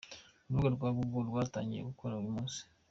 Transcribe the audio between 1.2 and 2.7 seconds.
rwatangiye gukora uyu munsi.